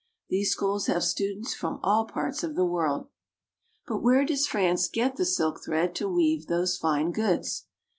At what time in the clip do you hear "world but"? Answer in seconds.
2.65-4.01